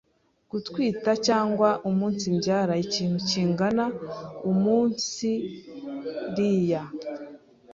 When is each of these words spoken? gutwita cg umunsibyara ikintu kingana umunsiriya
gutwita 0.51 1.11
cg 1.25 1.59
umunsibyara 1.89 2.73
ikintu 2.85 3.17
kingana 3.29 3.85
umunsiriya 4.51 6.81